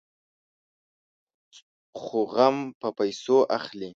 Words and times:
خو 2.01 2.19
غم 2.33 2.57
په 2.79 2.87
پيسو 2.97 3.37
اخلي. 3.57 3.89